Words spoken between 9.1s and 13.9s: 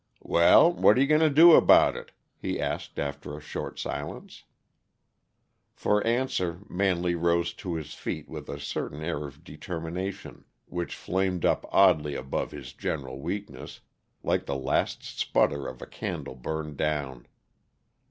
of determination, which flamed up oddly above his general weakness,